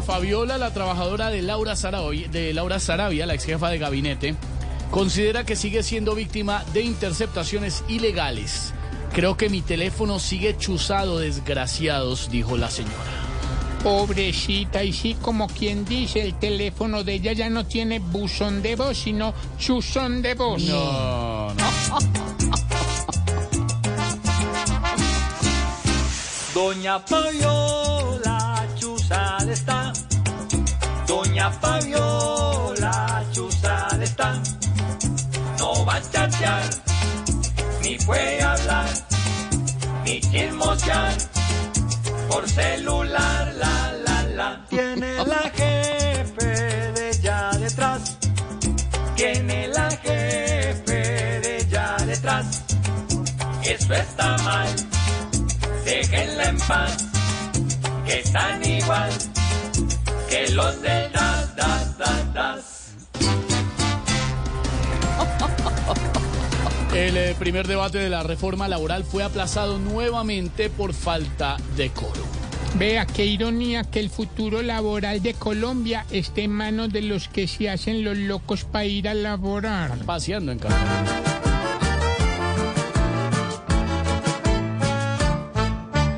[0.00, 4.34] Fabiola, la trabajadora de Laura Sarabia, de Laura Sarabia, la ex jefa de gabinete,
[4.90, 8.72] considera que sigue siendo víctima de interceptaciones ilegales.
[9.12, 12.94] Creo que mi teléfono sigue chuzado, desgraciados, dijo la señora.
[13.82, 18.76] Pobrecita, y sí, como quien dice, el teléfono de ella ya no tiene buzón de
[18.76, 20.62] voz, sino chuzón de voz.
[20.62, 21.70] No, no.
[26.54, 27.91] Doña Fabiola
[31.06, 34.32] Doña Fabiola chuzal está.
[35.58, 36.62] No va a chatear,
[37.82, 38.88] ni puede hablar,
[40.06, 41.12] ni chismosear.
[42.30, 44.66] Por celular, la, la, la.
[44.70, 46.46] Tiene la jefe
[46.92, 48.16] de ella detrás.
[49.16, 52.62] Tiene la jefe de ella detrás.
[53.64, 54.68] Eso está mal
[55.84, 56.96] déjenla en paz,
[58.06, 59.10] que están igual
[60.32, 62.94] que los de das, das, das, das.
[66.94, 72.24] El eh, primer debate de la reforma laboral fue aplazado nuevamente por falta de coro.
[72.78, 77.46] Vea qué ironía que el futuro laboral de Colombia esté en manos de los que
[77.46, 79.98] se hacen los locos para ir a laborar.
[80.06, 80.78] Paseando en casa.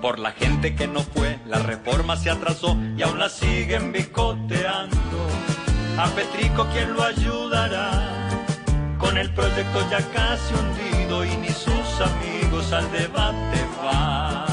[0.00, 4.96] Por la gente que no fue, la reforma se atrasó y aún la siguen bicoteando.
[5.98, 8.28] A Petrico, ¿quién lo ayudará?
[8.98, 14.46] Con el proyecto ya casi hundido y ni sus amigos al debate van.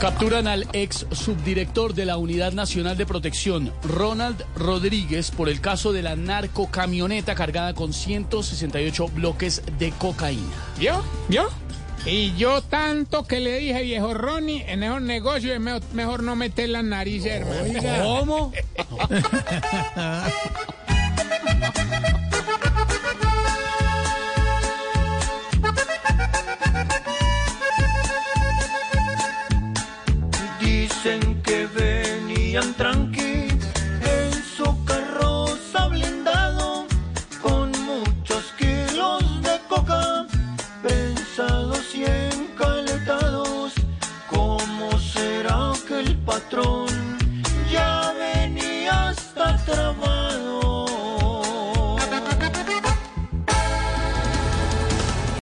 [0.00, 5.94] Capturan al ex subdirector de la Unidad Nacional de Protección, Ronald Rodríguez, por el caso
[5.94, 10.52] de la narcocamioneta cargada con 168 bloques de cocaína.
[10.78, 11.02] ¿Vio?
[11.30, 11.63] ¿Vio?
[12.06, 16.36] Y yo tanto que le dije, viejo Ronnie, en esos negocios es mejor, mejor no
[16.36, 17.62] meter la nariz, hermano.
[18.02, 18.52] ¿Cómo?
[30.60, 33.23] Dicen que venían tranqui
[46.04, 46.83] el patrón.